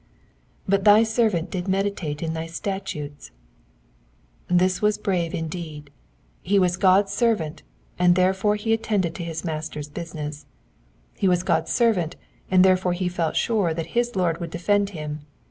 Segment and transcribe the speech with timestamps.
[0.67, 3.29] jBtt< thy servant did meditate in thy statutes.'*'*
[4.47, 5.91] This was brave indeed.
[6.41, 7.61] He was God's servant,
[7.99, 10.47] and therefore he attended to his Master's business;
[11.15, 12.15] he was God's servant,
[12.49, 15.19] and therefore felt sure that his Lord would defend him.